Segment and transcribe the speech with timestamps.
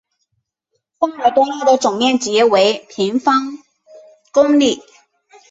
[0.99, 3.59] 沙尔多讷的总面积为平方
[4.31, 4.81] 公里。